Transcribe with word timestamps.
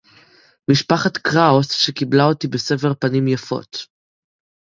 משפחת 0.71 1.17
קראוס 1.17 1.71
שקיבלה 1.73 2.23
אותי 2.25 2.47
בסבר 2.47 2.93
פנים 2.99 3.27
יפות. 3.27 3.77